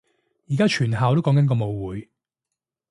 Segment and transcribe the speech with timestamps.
[0.49, 2.09] 而家全校都講緊個舞會